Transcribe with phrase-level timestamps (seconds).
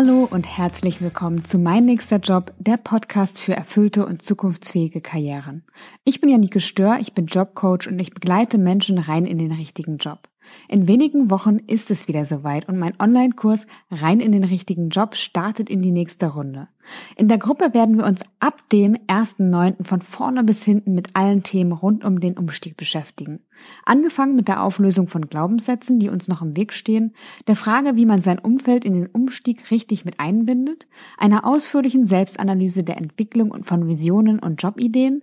[0.00, 5.64] Hallo und herzlich willkommen zu Mein nächster Job, der Podcast für erfüllte und zukunftsfähige Karrieren.
[6.04, 9.96] Ich bin Janike Stör, ich bin Jobcoach und ich begleite Menschen rein in den richtigen
[9.96, 10.28] Job.
[10.68, 15.16] In wenigen Wochen ist es wieder soweit und mein Online-Kurs Rein in den richtigen Job
[15.16, 16.68] startet in die nächste Runde.
[17.16, 19.84] In der Gruppe werden wir uns ab dem 1.9.
[19.84, 23.40] von vorne bis hinten mit allen Themen rund um den Umstieg beschäftigen.
[23.84, 27.14] Angefangen mit der Auflösung von Glaubenssätzen, die uns noch im Weg stehen,
[27.46, 32.84] der Frage, wie man sein Umfeld in den Umstieg richtig mit einbindet, einer ausführlichen Selbstanalyse
[32.84, 35.22] der Entwicklung und von Visionen und Jobideen,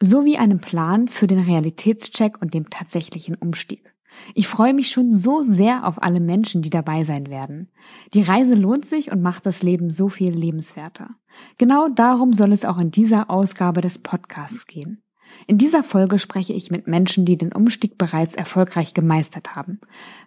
[0.00, 3.94] sowie einem Plan für den Realitätscheck und dem tatsächlichen Umstieg.
[4.34, 7.70] Ich freue mich schon so sehr auf alle Menschen, die dabei sein werden.
[8.14, 11.10] Die Reise lohnt sich und macht das Leben so viel lebenswerter.
[11.58, 15.02] Genau darum soll es auch in dieser Ausgabe des Podcasts gehen.
[15.46, 19.80] In dieser Folge spreche ich mit Menschen, die den Umstieg bereits erfolgreich gemeistert haben.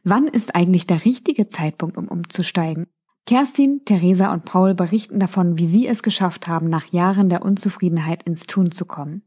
[0.03, 2.87] Wann ist eigentlich der richtige Zeitpunkt, um umzusteigen?
[3.27, 8.21] Kerstin, Theresa und Paul berichten davon, wie sie es geschafft haben, nach Jahren der Unzufriedenheit
[8.23, 9.23] ins Tun zu kommen.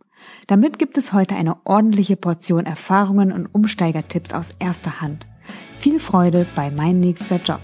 [0.46, 5.26] Damit gibt es heute eine ordentliche Portion Erfahrungen und Umsteigertipps aus erster Hand.
[5.78, 7.60] Viel Freude bei Mein nächster Job.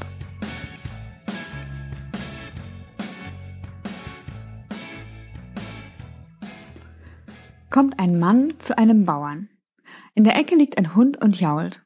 [7.71, 9.49] Kommt ein Mann zu einem Bauern.
[10.15, 11.83] In der Ecke liegt ein Hund und jault.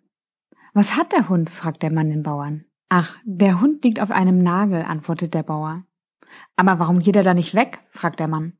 [0.74, 1.48] Was hat der Hund?
[1.48, 2.66] fragt der Mann den Bauern.
[2.90, 5.84] Ach, der Hund liegt auf einem Nagel, antwortet der Bauer.
[6.56, 7.80] Aber warum geht er da nicht weg?
[7.88, 8.52] fragt der Mann.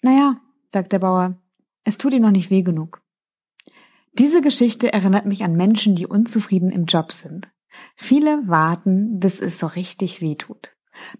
[0.00, 0.36] Naja,
[0.72, 1.36] sagt der Bauer,
[1.84, 3.02] es tut ihm noch nicht weh genug.
[4.12, 7.48] Diese Geschichte erinnert mich an Menschen, die unzufrieden im Job sind.
[7.94, 10.70] Viele warten, bis es so richtig weh tut.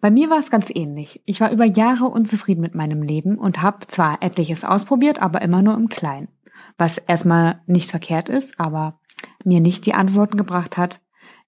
[0.01, 1.23] Bei mir war es ganz ähnlich.
[1.27, 5.61] Ich war über Jahre unzufrieden mit meinem Leben und habe zwar etliches ausprobiert, aber immer
[5.63, 6.29] nur im Kleinen.
[6.79, 9.01] Was erstmal nicht verkehrt ist, aber
[9.45, 11.01] mir nicht die Antworten gebracht hat,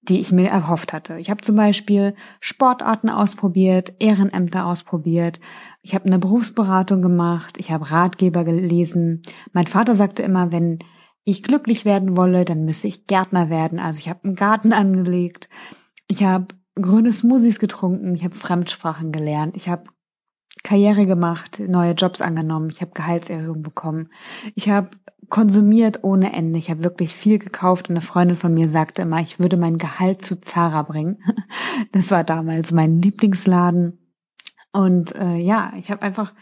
[0.03, 1.19] die ich mir erhofft hatte.
[1.19, 5.41] Ich habe zum Beispiel Sportarten ausprobiert, Ehrenämter ausprobiert,
[5.83, 9.23] ich habe eine Berufsberatung gemacht, ich habe Ratgeber gelesen.
[9.53, 10.79] Mein Vater sagte immer, wenn
[11.25, 13.79] ich glücklich werden wolle, dann müsse ich Gärtner werden.
[13.79, 15.49] Also ich habe einen Garten angelegt,
[16.07, 19.85] ich habe grüne Smoothies getrunken, ich habe Fremdsprachen gelernt, ich habe
[20.69, 24.11] Karriere gemacht, neue Jobs angenommen, ich habe Gehaltserhöhung bekommen,
[24.55, 24.91] ich habe
[25.31, 26.59] konsumiert ohne Ende.
[26.59, 29.79] Ich habe wirklich viel gekauft und eine Freundin von mir sagte immer, ich würde mein
[29.79, 31.23] Gehalt zu Zara bringen.
[31.93, 33.99] Das war damals mein Lieblingsladen.
[34.73, 36.35] Und äh, ja, ich habe einfach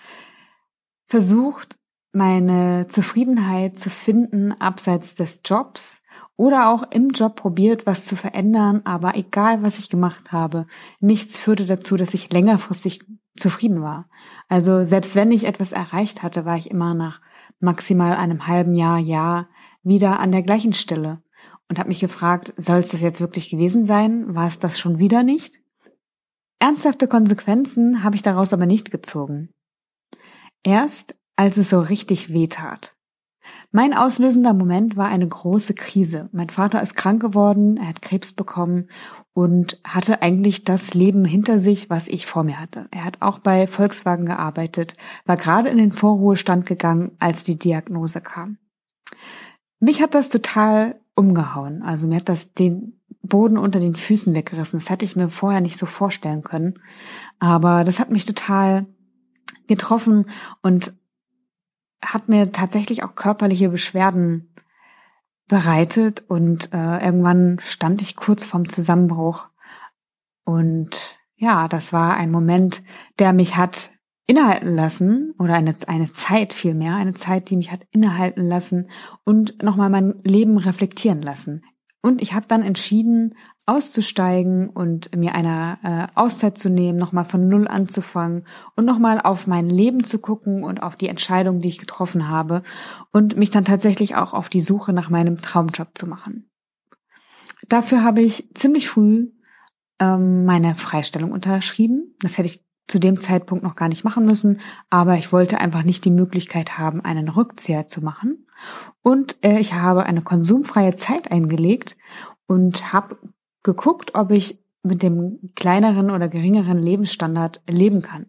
[1.06, 1.78] versucht,
[2.12, 6.02] meine Zufriedenheit zu finden abseits des Jobs
[6.36, 10.66] oder auch im Job probiert, was zu verändern, aber egal, was ich gemacht habe,
[11.00, 13.00] nichts führte dazu, dass ich längerfristig
[13.36, 14.08] zufrieden war.
[14.48, 17.20] Also selbst wenn ich etwas erreicht hatte, war ich immer nach
[17.60, 19.48] maximal einem halben Jahr, Jahr
[19.82, 21.22] wieder an der gleichen Stelle
[21.68, 24.34] und habe mich gefragt, soll es das jetzt wirklich gewesen sein?
[24.34, 25.58] War es das schon wieder nicht?
[26.58, 29.50] Ernsthafte Konsequenzen habe ich daraus aber nicht gezogen.
[30.62, 32.95] Erst als es so richtig weh tat.
[33.72, 36.28] Mein auslösender Moment war eine große Krise.
[36.32, 38.88] Mein Vater ist krank geworden, er hat Krebs bekommen
[39.32, 42.88] und hatte eigentlich das Leben hinter sich, was ich vor mir hatte.
[42.90, 44.96] Er hat auch bei Volkswagen gearbeitet,
[45.26, 48.58] war gerade in den Vorruhestand gegangen, als die Diagnose kam.
[49.78, 51.82] Mich hat das total umgehauen.
[51.82, 54.78] Also mir hat das den Boden unter den Füßen weggerissen.
[54.78, 56.78] Das hätte ich mir vorher nicht so vorstellen können.
[57.38, 58.86] Aber das hat mich total
[59.66, 60.30] getroffen
[60.62, 60.94] und
[62.04, 64.54] hat mir tatsächlich auch körperliche Beschwerden
[65.48, 69.46] bereitet und äh, irgendwann stand ich kurz vorm Zusammenbruch.
[70.44, 72.82] Und ja, das war ein Moment,
[73.18, 73.90] der mich hat
[74.26, 78.90] innehalten lassen oder eine, eine Zeit vielmehr, eine Zeit, die mich hat innehalten lassen
[79.24, 81.64] und nochmal mein Leben reflektieren lassen.
[82.02, 83.34] Und ich habe dann entschieden,
[83.66, 88.46] auszusteigen und mir eine äh, Auszeit zu nehmen, nochmal von Null anzufangen
[88.76, 92.62] und nochmal auf mein Leben zu gucken und auf die Entscheidung, die ich getroffen habe
[93.10, 96.48] und mich dann tatsächlich auch auf die Suche nach meinem Traumjob zu machen.
[97.68, 99.32] Dafür habe ich ziemlich früh
[99.98, 102.14] ähm, meine Freistellung unterschrieben.
[102.20, 104.60] Das hätte ich zu dem Zeitpunkt noch gar nicht machen müssen,
[104.90, 108.46] aber ich wollte einfach nicht die Möglichkeit haben, einen Rückzieher zu machen.
[109.02, 111.96] Und äh, ich habe eine konsumfreie Zeit eingelegt
[112.46, 113.18] und habe
[113.66, 118.26] geguckt, ob ich mit dem kleineren oder geringeren Lebensstandard leben kann.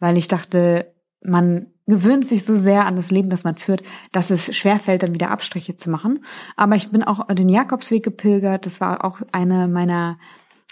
[0.00, 0.92] Weil ich dachte,
[1.22, 5.14] man gewöhnt sich so sehr an das Leben, das man führt, dass es schwerfällt, dann
[5.14, 6.24] wieder Abstriche zu machen.
[6.56, 8.66] Aber ich bin auch den Jakobsweg gepilgert.
[8.66, 10.18] Das war auch eine meiner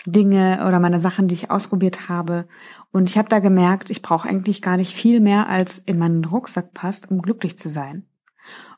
[0.07, 2.47] Dinge oder meiner Sachen, die ich ausprobiert habe.
[2.91, 6.25] Und ich habe da gemerkt, ich brauche eigentlich gar nicht viel mehr, als in meinen
[6.25, 8.05] Rucksack passt, um glücklich zu sein.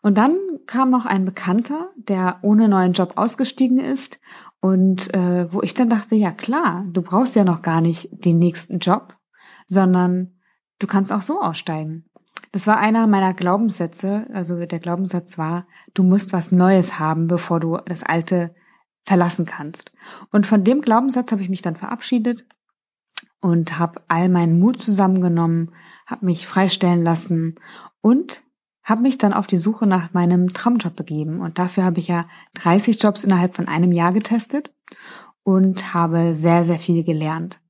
[0.02, 0.36] Und dann
[0.66, 4.18] kam noch ein Bekannter, der ohne neuen Job ausgestiegen ist
[4.62, 8.38] Und äh, wo ich dann dachte, ja klar, du brauchst ja noch gar nicht den
[8.38, 9.16] nächsten Job,
[9.66, 10.36] sondern
[10.78, 12.04] du kannst auch so aussteigen.
[12.52, 14.28] Das war einer meiner Glaubenssätze.
[14.32, 18.54] Also der Glaubenssatz war, du musst was Neues haben, bevor du das Alte
[19.04, 19.90] verlassen kannst.
[20.30, 22.46] Und von dem Glaubenssatz habe ich mich dann verabschiedet
[23.40, 25.72] und habe all meinen Mut zusammengenommen,
[26.06, 27.56] habe mich freistellen lassen
[28.00, 28.44] und
[28.84, 31.40] habe mich dann auf die Suche nach meinem Traumjob begeben.
[31.40, 34.72] Und dafür habe ich ja 30 Jobs innerhalb von einem Jahr getestet
[35.44, 37.60] und habe sehr, sehr viel gelernt.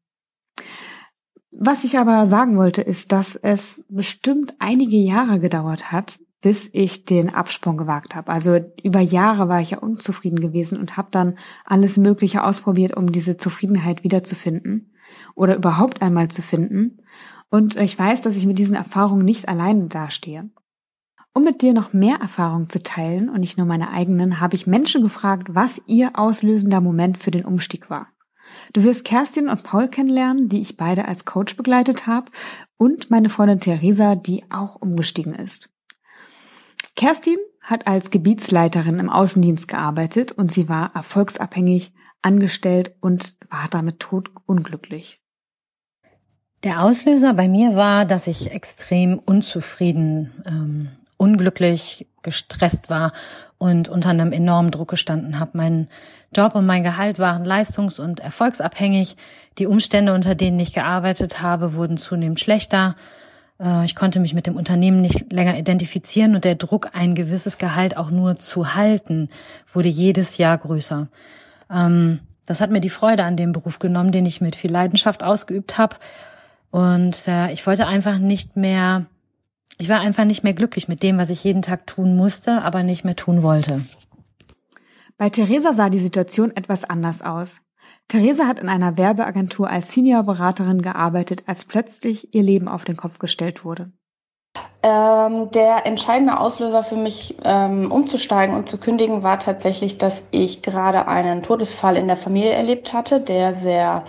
[1.51, 7.05] Was ich aber sagen wollte, ist, dass es bestimmt einige Jahre gedauert hat, bis ich
[7.05, 8.33] den Absprung gewagt habe.
[8.33, 13.13] Also über Jahre war ich ja unzufrieden gewesen und habe dann alles Mögliche ausprobiert, um
[13.13, 14.93] diese Zufriedenheit wiederzufinden
[15.35, 16.99] oder überhaupt einmal zu finden.
[17.51, 20.51] Und ich weiß, dass ich mit diesen Erfahrungen nicht alleine dastehe.
[21.35, 24.67] Um mit dir noch mehr Erfahrungen zu teilen und nicht nur meine eigenen, habe ich
[24.67, 28.09] Menschen gefragt, was ihr auslösender Moment für den Umstieg war.
[28.75, 32.31] Du wirst Kerstin und Paul kennenlernen, die ich beide als Coach begleitet habe,
[32.77, 35.71] und meine Freundin Theresa, die auch umgestiegen ist.
[36.97, 44.01] Kerstin hat als Gebietsleiterin im Außendienst gearbeitet und sie war erfolgsabhängig, angestellt und war damit
[44.01, 45.21] totunglücklich.
[46.65, 50.89] Der Auslöser bei mir war, dass ich extrem unzufrieden ähm,
[51.23, 53.13] unglücklich, gestresst war
[53.59, 55.53] und unter einem enormen Druck gestanden habe.
[55.55, 55.87] Mein
[56.35, 59.17] Job und mein Gehalt waren leistungs- und erfolgsabhängig.
[59.59, 62.97] Die Umstände, unter denen ich gearbeitet habe, wurden zunehmend schlechter.
[63.61, 67.57] Äh, ich konnte mich mit dem Unternehmen nicht länger identifizieren und der Druck, ein gewisses
[67.57, 69.29] Gehalt auch nur zu halten,
[69.73, 71.07] wurde jedes Jahr größer.
[71.71, 75.23] Ähm, das hat mir die Freude an dem Beruf genommen, den ich mit viel Leidenschaft
[75.23, 75.95] ausgeübt habe.
[76.73, 79.07] Und äh, ich wollte einfach nicht mehr
[79.79, 82.83] ich war einfach nicht mehr glücklich mit dem, was ich jeden Tag tun musste, aber
[82.83, 83.83] nicht mehr tun wollte.
[85.19, 87.61] Bei Theresa sah die Situation etwas anders aus.
[88.09, 93.19] Theresa hat in einer Werbeagentur als Seniorberaterin gearbeitet, als plötzlich ihr Leben auf den Kopf
[93.19, 93.93] gestellt wurde.
[94.83, 100.61] Ähm, der entscheidende Auslöser für mich, ähm, umzusteigen und zu kündigen, war tatsächlich, dass ich
[100.61, 104.05] gerade einen Todesfall in der Familie erlebt hatte, der sehr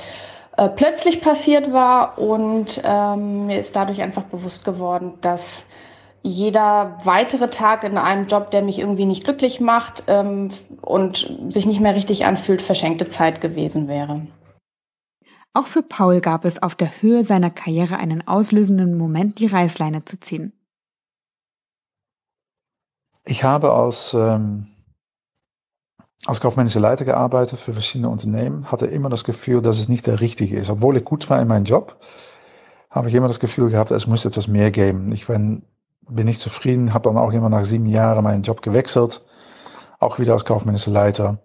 [0.57, 5.65] äh, plötzlich passiert war und ähm, mir ist dadurch einfach bewusst geworden, dass
[6.21, 10.50] jeder weitere Tag in einem Job, der mich irgendwie nicht glücklich macht ähm,
[10.81, 14.27] und sich nicht mehr richtig anfühlt, verschenkte Zeit gewesen wäre.
[15.53, 20.05] Auch für Paul gab es auf der Höhe seiner Karriere einen auslösenden Moment, die Reißleine
[20.05, 20.53] zu ziehen.
[23.25, 24.67] Ich habe als ähm,
[26.25, 30.21] als kaufmännischer Leiter gearbeitet für verschiedene Unternehmen, hatte immer das Gefühl, dass es nicht der
[30.21, 30.69] richtige ist.
[30.69, 31.97] Obwohl ich gut war in meinem Job,
[32.89, 35.11] habe ich immer das Gefühl gehabt, es muss etwas mehr geben.
[35.11, 35.63] Ich bin,
[36.07, 39.25] bin nicht zufrieden, habe dann auch immer nach sieben Jahren meinen Job gewechselt,
[39.99, 41.39] auch wieder als kaufmännischer Leiter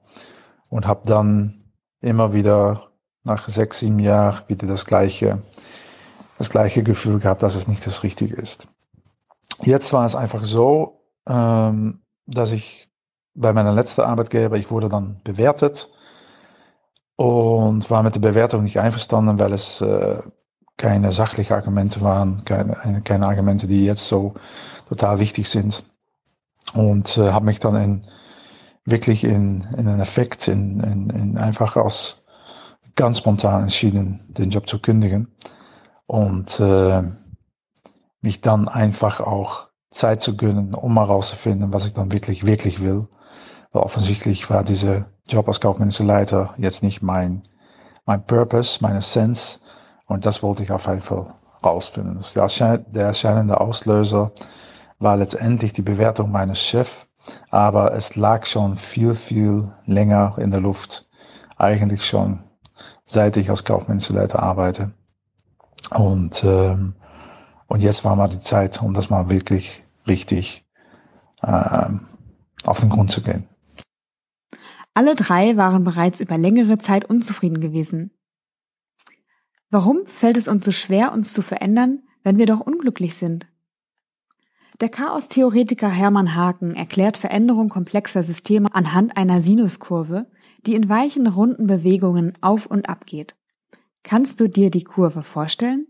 [0.68, 1.64] und habe dann
[2.00, 2.90] immer wieder
[3.24, 5.42] nach sechs, sieben Jahren wieder das gleiche,
[6.38, 8.68] das gleiche Gefühl gehabt, dass es nicht das Richtige ist.
[9.62, 12.87] Jetzt war es einfach so, ähm, dass ich
[13.34, 15.90] bei meiner letzten Arbeitgeber, ich wurde dann bewertet
[17.16, 20.22] und war mit der Bewertung nicht einverstanden, weil es äh,
[20.76, 24.34] keine sachlichen Argumente waren, keine, keine Argumente, die jetzt so
[24.88, 25.84] total wichtig sind.
[26.74, 28.02] Und äh, habe mich dann in,
[28.84, 32.22] wirklich in, in einen Effekt, in, in, in einfach als
[32.94, 35.34] ganz spontan entschieden, den Job zu kündigen.
[36.06, 37.02] Und äh,
[38.20, 42.80] mich dann einfach auch Zeit zu gönnen, um mal rauszufinden, was ich dann wirklich, wirklich
[42.80, 43.08] will.
[43.72, 47.42] Weil offensichtlich war dieser Job als kaufmännischer Leiter jetzt nicht mein,
[48.06, 49.60] mein Purpose, meine Sense.
[50.06, 52.20] Und das wollte ich auf jeden Fall rausfinden.
[52.94, 54.32] Der erscheinende Auslöser
[54.98, 57.06] war letztendlich die Bewertung meines Chefs,
[57.50, 61.08] aber es lag schon viel, viel länger in der Luft.
[61.56, 62.42] Eigentlich schon
[63.04, 64.92] seit ich als kaufmännischer Leiter arbeite.
[65.90, 66.94] Und, ähm,
[67.68, 70.66] und jetzt war mal die Zeit, um das mal wirklich richtig
[71.42, 72.00] ähm,
[72.64, 73.46] auf den Grund zu gehen.
[74.94, 78.10] Alle drei waren bereits über längere Zeit unzufrieden gewesen.
[79.70, 83.46] Warum fällt es uns so schwer, uns zu verändern, wenn wir doch unglücklich sind?
[84.80, 90.26] Der Chaos-Theoretiker Hermann Haken erklärt Veränderung komplexer Systeme anhand einer Sinuskurve,
[90.66, 93.36] die in weichen, runden Bewegungen auf und ab geht.
[94.02, 95.86] Kannst du dir die Kurve vorstellen?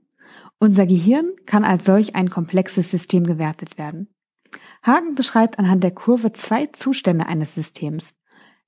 [0.61, 4.09] Unser Gehirn kann als solch ein komplexes System gewertet werden.
[4.83, 8.15] Haken beschreibt anhand der Kurve zwei Zustände eines Systems,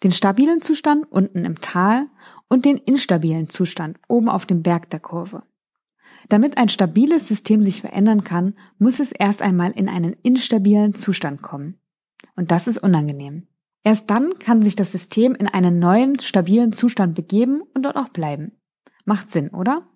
[0.02, 2.06] den stabilen Zustand unten im Tal
[2.48, 5.42] und den instabilen Zustand oben auf dem Berg der Kurve.
[6.28, 11.42] Damit ein stabiles System sich verändern kann, muss es erst einmal in einen instabilen Zustand
[11.42, 11.80] kommen.
[12.36, 13.48] Und das ist unangenehm.
[13.82, 18.10] Erst dann kann sich das System in einen neuen, stabilen Zustand begeben und dort auch
[18.10, 18.52] bleiben.
[19.04, 19.89] Macht Sinn, oder?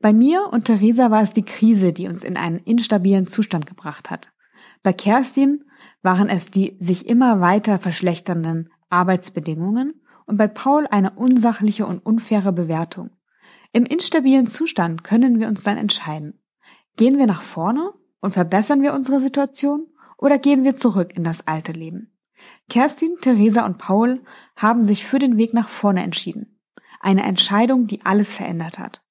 [0.00, 4.10] Bei mir und Theresa war es die Krise, die uns in einen instabilen Zustand gebracht
[4.10, 4.32] hat.
[4.82, 5.64] Bei Kerstin
[6.02, 12.52] waren es die sich immer weiter verschlechternden Arbeitsbedingungen und bei Paul eine unsachliche und unfaire
[12.52, 13.10] Bewertung.
[13.72, 16.42] Im instabilen Zustand können wir uns dann entscheiden.
[16.96, 19.86] Gehen wir nach vorne und verbessern wir unsere Situation
[20.18, 22.16] oder gehen wir zurück in das alte Leben?
[22.68, 24.22] Kerstin, Theresa und Paul
[24.56, 26.60] haben sich für den Weg nach vorne entschieden.
[27.00, 29.02] Eine Entscheidung, die alles verändert hat.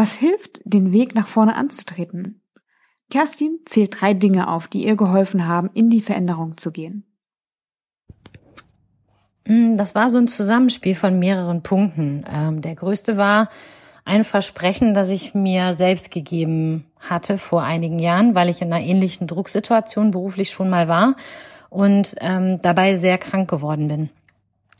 [0.00, 2.40] Was hilft, den Weg nach vorne anzutreten?
[3.10, 7.04] Kerstin zählt drei Dinge auf, die ihr geholfen haben, in die Veränderung zu gehen.
[9.46, 12.24] Hm, das war so ein Zusammenspiel von mehreren Punkten.
[12.26, 13.50] Ähm, der größte war
[14.06, 18.82] ein Versprechen, das ich mir selbst gegeben hatte vor einigen Jahren, weil ich in einer
[18.82, 21.14] ähnlichen Drucksituation beruflich schon mal war
[21.68, 24.08] und ähm, dabei sehr krank geworden bin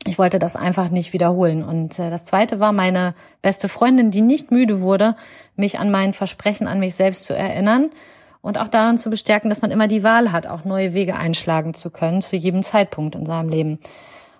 [0.06, 1.62] ich wollte das einfach nicht wiederholen.
[1.62, 5.14] Und äh, das zweite war meine beste Freundin, die nicht müde wurde,
[5.56, 7.90] mich an mein Versprechen an mich selbst zu erinnern
[8.40, 11.74] und auch daran zu bestärken, dass man immer die Wahl hat, auch neue Wege einschlagen
[11.74, 13.78] zu können zu jedem Zeitpunkt in seinem Leben.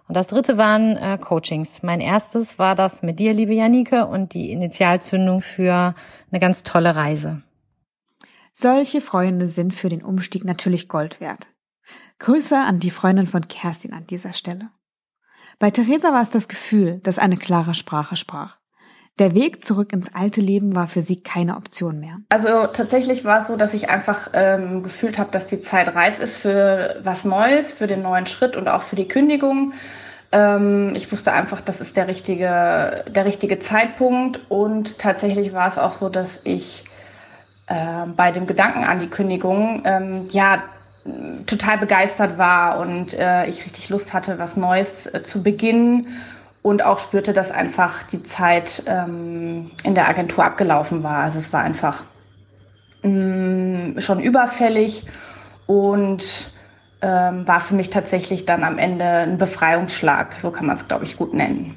[0.09, 1.83] Und das dritte waren äh, Coachings.
[1.83, 5.95] Mein erstes war das mit dir, liebe Janike, und die Initialzündung für
[6.33, 7.43] eine ganz tolle Reise.
[8.53, 11.47] Solche Freunde sind für den Umstieg natürlich Gold wert.
[12.19, 14.71] Grüße an die Freundin von Kerstin an dieser Stelle.
[15.59, 18.57] Bei Theresa war es das Gefühl, das eine klare Sprache sprach.
[19.19, 22.17] Der Weg zurück ins alte Leben war für sie keine Option mehr.
[22.31, 26.19] Also tatsächlich war es so, dass ich einfach ähm, gefühlt habe, dass die Zeit reif
[26.21, 29.75] ist für was Neues, für den neuen Schritt und auch für die Kündigung.
[30.33, 34.41] Ähm, ich wusste einfach, das ist der richtige, der richtige Zeitpunkt.
[34.49, 36.85] Und tatsächlich war es auch so, dass ich
[37.67, 40.63] äh, bei dem Gedanken an die Kündigung, ähm, ja,
[41.47, 46.09] total begeistert war und äh, ich richtig Lust hatte, was Neues äh, zu beginnen
[46.63, 51.25] und auch spürte, dass einfach die Zeit ähm, in der Agentur abgelaufen war.
[51.25, 52.05] Also es war einfach
[53.03, 55.07] mh, mm, schon überfällig
[55.67, 56.53] und
[57.01, 60.39] ähm, war für mich tatsächlich dann am Ende ein Befreiungsschlag.
[60.39, 61.77] So kann man es, glaube ich, gut nennen.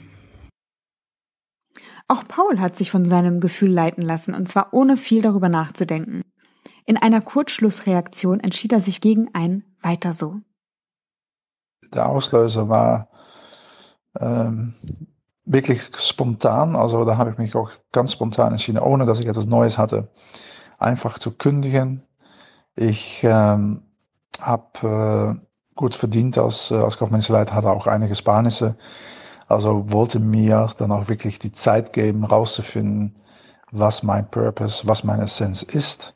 [2.09, 6.23] Auch Paul hat sich von seinem Gefühl leiten lassen, und zwar ohne viel darüber nachzudenken.
[6.85, 10.41] In einer Kurzschlussreaktion entschied er sich gegen ein Weiter so.
[11.93, 13.09] Der Auslöser war
[14.19, 14.73] ähm,
[15.45, 16.75] wirklich spontan.
[16.75, 20.09] Also da habe ich mich auch ganz spontan entschieden, ohne dass ich etwas Neues hatte,
[20.77, 22.03] einfach zu kündigen.
[22.75, 23.83] Ich ähm,
[24.41, 28.75] habe äh, gut verdient als, äh, als kaufmännischer Leiter, hatte auch einige Sparnisse.
[29.47, 33.15] Also wollte mir dann auch wirklich die Zeit geben, rauszufinden,
[33.71, 36.15] was mein Purpose, was meine Essenz ist.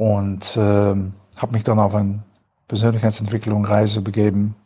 [0.00, 2.22] Und äh, habe mich dann auf eine
[2.68, 4.56] Persönlichkeitsentwicklung Reise begeben,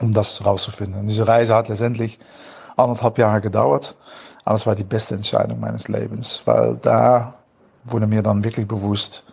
[0.00, 1.00] um das rauszufinden.
[1.00, 2.18] Und diese Reise hat letztendlich
[2.74, 3.96] anderthalb Jahre gedauert,
[4.46, 7.34] aber es war die beste Entscheidung meines Lebens, weil da
[7.84, 9.24] wurde mir dann wirklich bewusst,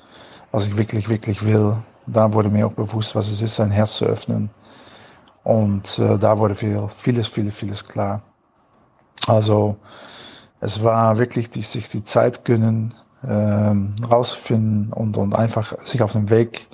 [0.52, 1.78] was ich wirklich, wirklich will.
[2.06, 4.50] Da wurde mir auch bewusst, was es ist, sein Herz zu öffnen.
[5.46, 8.24] Und äh, da wurde viel, vieles, vieles, vieles klar.
[9.28, 9.78] Also
[10.60, 12.94] es war wirklich die, sich die Zeit gönnen,
[13.28, 16.68] ähm, rausfinden und, und einfach sich auf den Weg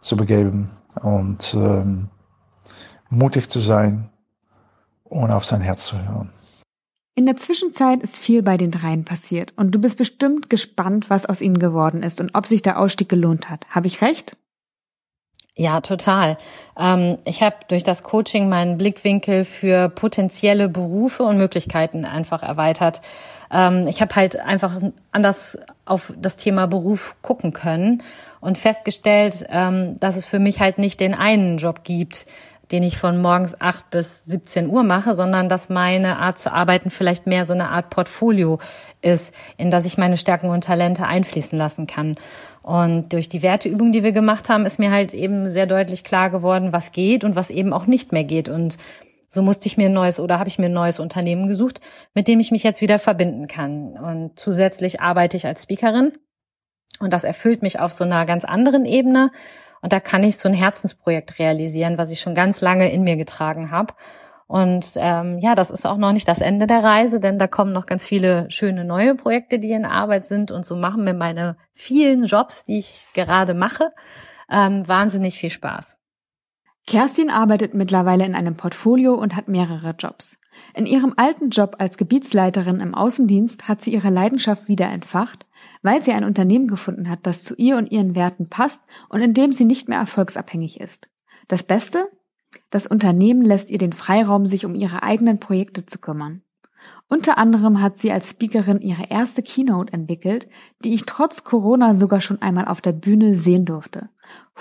[0.00, 0.70] zu begeben
[1.00, 2.08] und ähm,
[3.08, 4.10] mutig zu sein
[5.04, 6.30] und auf sein Herz zu hören.
[7.14, 11.26] In der Zwischenzeit ist viel bei den dreien passiert und du bist bestimmt gespannt, was
[11.26, 13.66] aus ihnen geworden ist und ob sich der Ausstieg gelohnt hat.
[13.68, 14.34] Habe ich recht?
[15.54, 16.38] Ja, total.
[16.78, 23.02] Ähm, ich habe durch das Coaching meinen Blickwinkel für potenzielle Berufe und Möglichkeiten einfach erweitert.
[23.52, 24.80] Ähm, ich habe halt einfach
[25.12, 28.02] anders auf das Thema Beruf gucken können
[28.40, 32.26] und festgestellt, ähm, dass es für mich halt nicht den einen Job gibt,
[32.72, 36.90] den ich von morgens acht bis 17 Uhr mache, sondern dass meine Art zu arbeiten
[36.90, 38.58] vielleicht mehr so eine Art Portfolio
[39.02, 42.16] ist, in das ich meine Stärken und Talente einfließen lassen kann.
[42.62, 46.30] Und durch die Werteübung, die wir gemacht haben, ist mir halt eben sehr deutlich klar
[46.30, 48.48] geworden, was geht und was eben auch nicht mehr geht.
[48.48, 48.78] Und
[49.32, 51.80] so musste ich mir ein neues oder habe ich mir ein neues Unternehmen gesucht,
[52.12, 53.96] mit dem ich mich jetzt wieder verbinden kann.
[53.96, 56.12] Und zusätzlich arbeite ich als Speakerin.
[57.00, 59.30] Und das erfüllt mich auf so einer ganz anderen Ebene.
[59.80, 63.16] Und da kann ich so ein Herzensprojekt realisieren, was ich schon ganz lange in mir
[63.16, 63.94] getragen habe.
[64.48, 67.72] Und ähm, ja, das ist auch noch nicht das Ende der Reise, denn da kommen
[67.72, 70.50] noch ganz viele schöne neue Projekte, die in Arbeit sind.
[70.50, 73.92] Und so machen mir meine vielen Jobs, die ich gerade mache,
[74.50, 76.01] ähm, wahnsinnig viel Spaß.
[76.86, 80.38] Kerstin arbeitet mittlerweile in einem Portfolio und hat mehrere Jobs.
[80.74, 85.46] In ihrem alten Job als Gebietsleiterin im Außendienst hat sie ihre Leidenschaft wieder entfacht,
[85.82, 89.34] weil sie ein Unternehmen gefunden hat, das zu ihr und ihren Werten passt und in
[89.34, 91.08] dem sie nicht mehr erfolgsabhängig ist.
[91.48, 92.08] Das Beste?
[92.70, 96.42] Das Unternehmen lässt ihr den Freiraum, sich um ihre eigenen Projekte zu kümmern.
[97.12, 100.48] Unter anderem hat sie als Speakerin ihre erste Keynote entwickelt,
[100.82, 104.08] die ich trotz Corona sogar schon einmal auf der Bühne sehen durfte.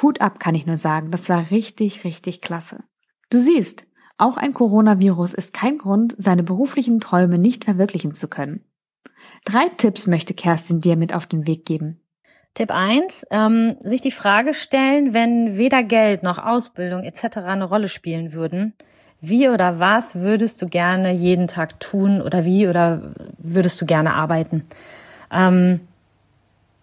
[0.01, 2.83] Hut ab kann ich nur sagen, das war richtig, richtig klasse.
[3.29, 3.85] Du siehst,
[4.17, 8.65] auch ein Coronavirus ist kein Grund, seine beruflichen Träume nicht verwirklichen zu können.
[9.45, 12.01] Drei Tipps möchte Kerstin dir mit auf den Weg geben.
[12.53, 17.37] Tipp eins: ähm, sich die Frage stellen, wenn weder Geld noch Ausbildung etc.
[17.37, 18.73] eine Rolle spielen würden,
[19.21, 23.01] wie oder was würdest du gerne jeden Tag tun oder wie oder
[23.37, 24.63] würdest du gerne arbeiten?
[25.31, 25.81] Ähm,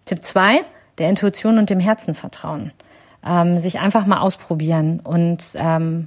[0.04, 0.64] Tipp zwei:
[0.98, 2.72] der Intuition und dem Herzen vertrauen.
[3.26, 6.06] Ähm, sich einfach mal ausprobieren und ähm,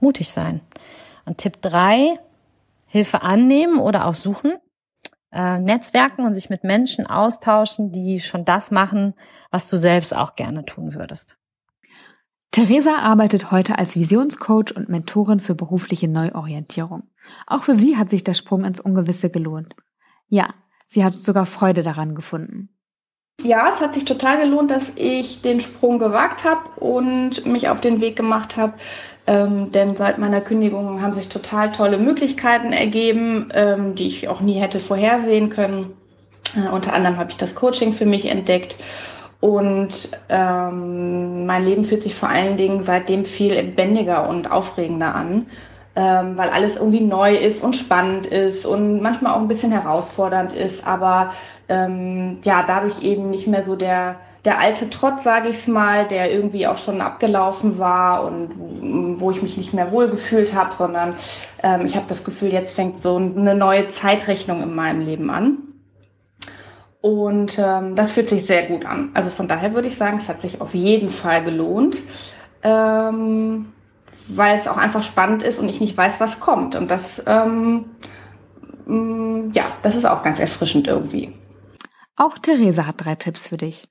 [0.00, 0.62] mutig sein.
[1.26, 2.18] Und Tipp drei:
[2.88, 4.54] Hilfe annehmen oder auch suchen.
[5.30, 9.12] Äh, Netzwerken und sich mit Menschen austauschen, die schon das machen,
[9.50, 11.36] was du selbst auch gerne tun würdest.
[12.56, 17.02] Theresa arbeitet heute als Visionscoach und Mentorin für berufliche Neuorientierung.
[17.46, 19.76] Auch für sie hat sich der Sprung ins Ungewisse gelohnt.
[20.30, 20.54] Ja,
[20.86, 22.70] sie hat sogar Freude daran gefunden.
[23.42, 27.82] Ja, es hat sich total gelohnt, dass ich den Sprung gewagt habe und mich auf
[27.82, 28.72] den Weg gemacht habe.
[29.26, 34.40] Ähm, denn seit meiner Kündigung haben sich total tolle Möglichkeiten ergeben, ähm, die ich auch
[34.40, 35.92] nie hätte vorhersehen können.
[36.56, 38.78] Äh, unter anderem habe ich das Coaching für mich entdeckt
[39.40, 45.46] und ähm, mein Leben fühlt sich vor allen Dingen seitdem viel lebendiger und aufregender an,
[45.94, 50.52] ähm, weil alles irgendwie neu ist und spannend ist und manchmal auch ein bisschen herausfordernd
[50.52, 51.34] ist, aber
[51.68, 56.32] ähm, ja, dadurch eben nicht mehr so der, der alte Trotz, sage ich mal, der
[56.32, 61.16] irgendwie auch schon abgelaufen war und wo ich mich nicht mehr wohlgefühlt habe, sondern
[61.62, 65.58] ähm, ich habe das Gefühl, jetzt fängt so eine neue Zeitrechnung in meinem Leben an.
[67.06, 69.10] Und ähm, das fühlt sich sehr gut an.
[69.14, 72.02] Also von daher würde ich sagen, es hat sich auf jeden Fall gelohnt,
[72.64, 73.72] ähm,
[74.26, 76.74] weil es auch einfach spannend ist und ich nicht weiß, was kommt.
[76.74, 77.84] Und das, ähm,
[78.86, 81.32] mm, ja, das ist auch ganz erfrischend irgendwie.
[82.16, 83.86] Auch Theresa hat drei Tipps für dich.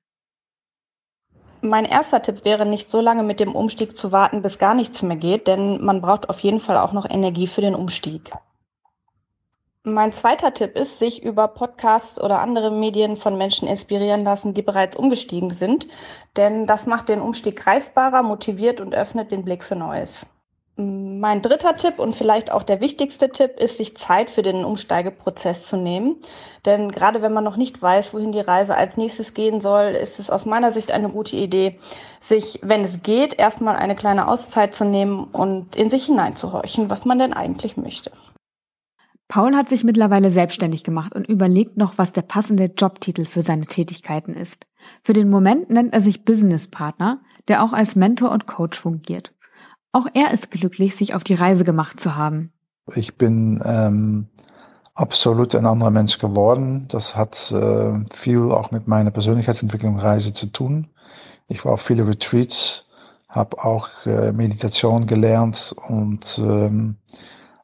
[1.62, 5.02] Mein erster Tipp wäre, nicht so lange mit dem Umstieg zu warten, bis gar nichts
[5.04, 8.30] mehr geht, denn man braucht auf jeden Fall auch noch Energie für den Umstieg.
[9.88, 14.64] Mein zweiter Tipp ist, sich über Podcasts oder andere Medien von Menschen inspirieren lassen, die
[14.64, 15.88] bereits umgestiegen sind,
[16.38, 20.26] denn das macht den Umstieg greifbarer, motiviert und öffnet den Blick für Neues.
[20.76, 25.68] Mein dritter Tipp und vielleicht auch der wichtigste Tipp ist, sich Zeit für den Umsteigeprozess
[25.68, 26.16] zu nehmen.
[26.66, 30.20] Denn gerade wenn man noch nicht weiß, wohin die Reise als nächstes gehen soll, ist
[30.20, 31.80] es aus meiner Sicht eine gute Idee,
[32.20, 37.06] sich, wenn es geht, erstmal eine kleine Auszeit zu nehmen und in sich hineinzuhorchen, was
[37.06, 38.12] man denn eigentlich möchte.
[39.28, 43.66] Paul hat sich mittlerweile selbstständig gemacht und überlegt noch, was der passende Jobtitel für seine
[43.66, 44.68] Tätigkeiten ist.
[45.04, 49.34] Für den Moment nennt er sich Business Partner, der auch als Mentor und Coach fungiert.
[49.92, 52.52] Auch er ist glücklich, sich auf die Reise gemacht zu haben.
[52.96, 54.28] Ich bin ähm,
[54.94, 56.88] absolut ein anderer Mensch geworden.
[56.90, 60.90] Das hat äh, viel auch mit meiner Persönlichkeitsentwicklung Reise zu tun.
[61.48, 62.90] Ich war auf viele Retreats,
[63.28, 66.98] habe auch äh, Meditation gelernt und ähm,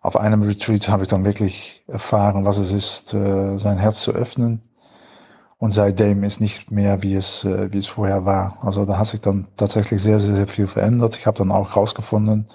[0.02, 4.12] auf einem Retreat habe ich dann wirklich erfahren, was es ist, äh, sein Herz zu
[4.12, 4.64] öffnen.
[5.60, 8.58] Und seitdem ist nicht mehr, wie es, äh, wie es vorher war.
[8.62, 11.16] Also da hat sich dann tatsächlich sehr, sehr, sehr viel verändert.
[11.18, 12.48] Ich habe dann auch herausgefunden,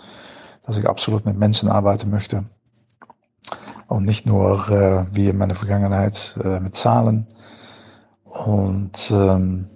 [0.65, 2.45] dass ich absolut mit Menschen arbeiten möchte.
[3.87, 7.29] Und nicht nur äh, wie in meiner Vergangenheit äh, mit Zahlen.
[8.25, 9.69] Und ähm,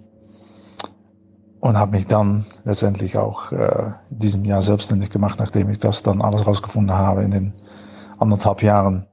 [1.61, 6.03] und habe mich dann letztendlich auch äh, in diesem Jahr selbstständig gemacht, nachdem ich das
[6.03, 7.53] dann alles rausgefunden habe in den
[8.17, 9.07] anderthalb Jahren,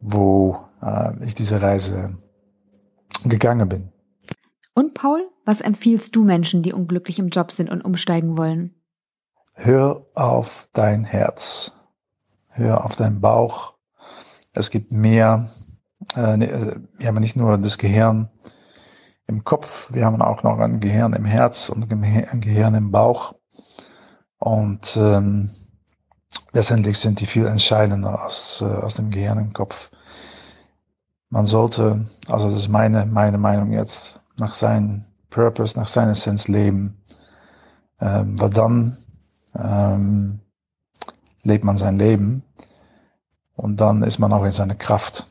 [0.00, 2.16] wo äh, ich diese Reise
[3.24, 3.92] gegangen bin.
[4.74, 8.76] Und Paul, was empfiehlst du Menschen, die unglücklich im Job sind und umsteigen wollen?
[9.54, 11.72] Hör auf dein Herz.
[12.46, 13.74] Hör auf deinen Bauch.
[14.52, 15.48] Es gibt mehr.
[16.14, 18.28] Äh, ne, wir haben nicht nur das Gehirn,
[19.30, 23.34] im Kopf, wir haben auch noch ein Gehirn im Herz und ein Gehirn im Bauch.
[24.38, 25.50] Und ähm,
[26.52, 29.90] letztendlich sind die viel entscheidender als, äh, als dem Gehirn im Kopf.
[31.28, 36.48] Man sollte, also das ist meine, meine Meinung jetzt, nach seinem Purpose, nach seiner Essenz
[36.48, 37.00] leben.
[38.00, 38.98] Ähm, weil dann
[39.54, 40.40] ähm,
[41.42, 42.42] lebt man sein Leben
[43.54, 45.26] und dann ist man auch in seiner Kraft.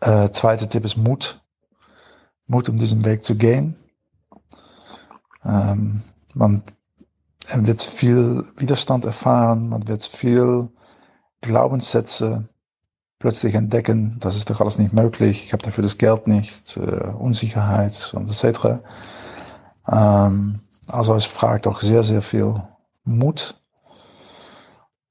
[0.00, 1.45] Äh, zweiter Tipp ist Mut.
[2.46, 3.76] Mut, um diesen Weg zu gehen.
[5.44, 6.02] Ähm,
[6.34, 6.62] man
[7.54, 10.68] wird viel Widerstand erfahren, man wird viel
[11.40, 12.48] Glaubenssätze
[13.18, 17.10] plötzlich entdecken, das ist doch alles nicht möglich, ich habe dafür das Geld nicht, äh,
[17.18, 18.82] Unsicherheit und etc.
[19.88, 22.54] Ähm, also es fragt auch sehr, sehr viel
[23.04, 23.60] Mut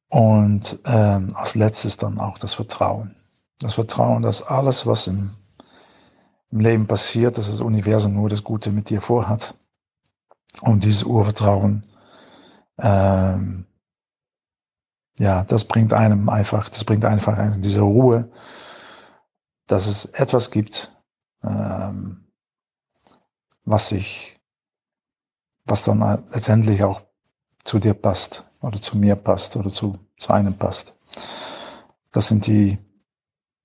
[0.09, 3.15] Und ähm, als letztes dann auch das Vertrauen.
[3.59, 5.31] Das Vertrauen, dass alles, was im,
[6.55, 9.55] im Leben passiert, dass das Universum nur das Gute mit dir vorhat.
[10.61, 11.85] Und dieses Urvertrauen,
[12.77, 13.65] ähm,
[15.19, 18.31] ja, das bringt einem einfach, das bringt einfach diese Ruhe,
[19.67, 20.93] dass es etwas gibt,
[21.43, 22.25] ähm,
[23.65, 24.39] was sich,
[25.65, 25.99] was dann
[26.31, 27.01] letztendlich auch
[27.65, 30.95] zu dir passt oder zu mir passt oder zu, zu einem passt.
[32.13, 32.77] Das sind die,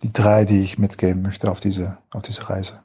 [0.03, 2.81] die drei, die ich mitgeben möchte auf diese, auf diese Reise.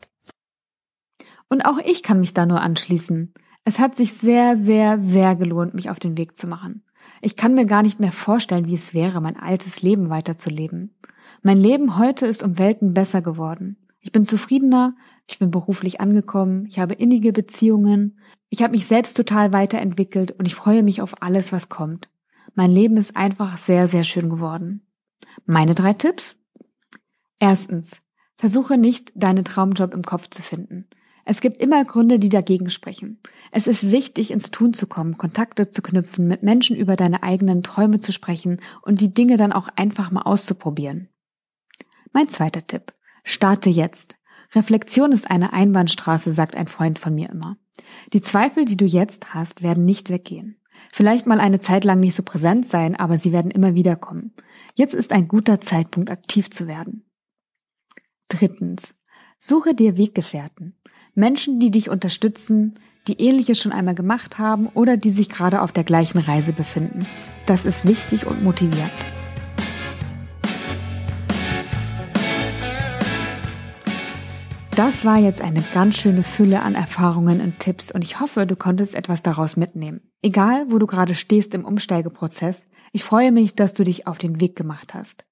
[1.50, 3.34] Und auch ich kann mich da nur anschließen.
[3.64, 6.84] Es hat sich sehr, sehr, sehr gelohnt, mich auf den Weg zu machen.
[7.22, 10.96] Ich kann mir gar nicht mehr vorstellen, wie es wäre, mein altes Leben weiterzuleben.
[11.42, 13.78] Mein Leben heute ist um Welten besser geworden.
[14.00, 14.96] Ich bin zufriedener,
[15.28, 20.46] ich bin beruflich angekommen, ich habe innige Beziehungen, ich habe mich selbst total weiterentwickelt und
[20.46, 22.10] ich freue mich auf alles, was kommt.
[22.54, 24.86] Mein Leben ist einfach sehr, sehr schön geworden.
[25.46, 26.38] Meine drei Tipps?
[27.40, 28.02] Erstens,
[28.38, 30.88] versuche nicht, deinen Traumjob im Kopf zu finden.
[31.28, 33.20] Es gibt immer Gründe, die dagegen sprechen.
[33.52, 37.64] Es ist wichtig, ins Tun zu kommen, Kontakte zu knüpfen, mit Menschen über deine eigenen
[37.64, 41.10] Träume zu sprechen und die Dinge dann auch einfach mal auszuprobieren.
[42.14, 42.94] Mein zweiter Tipp.
[43.24, 44.16] Starte jetzt.
[44.54, 47.58] Reflexion ist eine Einbahnstraße, sagt ein Freund von mir immer.
[48.14, 50.58] Die Zweifel, die du jetzt hast, werden nicht weggehen.
[50.94, 54.34] Vielleicht mal eine Zeit lang nicht so präsent sein, aber sie werden immer wieder kommen.
[54.76, 57.05] Jetzt ist ein guter Zeitpunkt, aktiv zu werden.
[58.38, 58.94] Drittens.
[59.40, 60.76] Suche dir Weggefährten.
[61.14, 65.72] Menschen, die dich unterstützen, die ähnliches schon einmal gemacht haben oder die sich gerade auf
[65.72, 67.06] der gleichen Reise befinden.
[67.46, 68.92] Das ist wichtig und motivierend.
[74.72, 78.58] Das war jetzt eine ganz schöne Fülle an Erfahrungen und Tipps und ich hoffe, du
[78.58, 80.02] konntest etwas daraus mitnehmen.
[80.22, 84.42] Egal, wo du gerade stehst im Umsteigeprozess, ich freue mich, dass du dich auf den
[84.42, 85.24] Weg gemacht hast.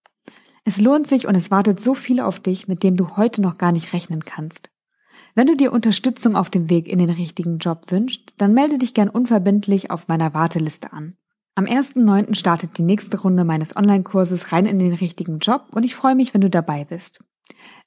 [0.65, 3.57] Es lohnt sich und es wartet so viel auf dich, mit dem du heute noch
[3.57, 4.69] gar nicht rechnen kannst.
[5.35, 8.93] Wenn du dir Unterstützung auf dem Weg in den richtigen Job wünschst, dann melde dich
[8.93, 11.15] gern unverbindlich auf meiner Warteliste an.
[11.55, 12.33] Am 1.9.
[12.35, 16.33] startet die nächste Runde meines Online-Kurses rein in den richtigen Job und ich freue mich,
[16.33, 17.19] wenn du dabei bist.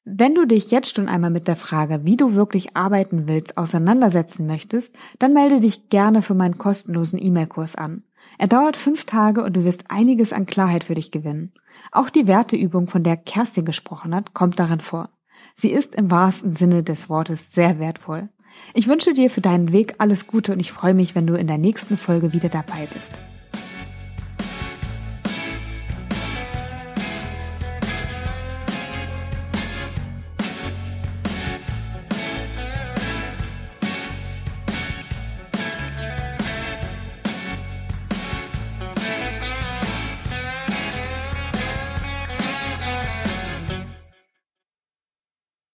[0.05, 4.47] Wenn du dich jetzt schon einmal mit der Frage, wie du wirklich arbeiten willst, auseinandersetzen
[4.47, 8.05] möchtest, dann melde dich gerne für meinen kostenlosen E-Mail-Kurs an.
[8.39, 11.53] Er dauert fünf Tage und du wirst einiges an Klarheit für dich gewinnen.
[11.93, 15.09] Auch die Werteübung, von der Kerstin gesprochen hat, kommt darin vor.
[15.55, 18.29] Sie ist im wahrsten Sinne des Wortes sehr wertvoll.
[18.75, 21.47] Ich wünsche dir für deinen Weg alles Gute und ich freue mich, wenn du in
[21.47, 23.13] der nächsten Folge wieder dabei bist.